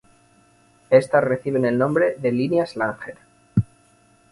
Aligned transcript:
Estas 0.89 1.23
reciben 1.23 1.63
el 1.63 1.77
nombre 1.77 2.15
de 2.17 2.31
"Líneas 2.31 2.73
de 2.73 2.79
Langer". 2.79 3.17